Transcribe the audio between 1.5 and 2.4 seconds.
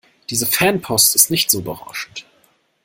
so berauschend.